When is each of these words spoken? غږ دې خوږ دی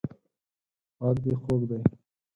غږ 1.03 1.17
دې 1.23 1.33
خوږ 1.41 1.61
دی 1.69 1.79